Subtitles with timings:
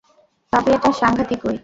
[0.53, 1.57] তবে এটা সাংঘাতিকই।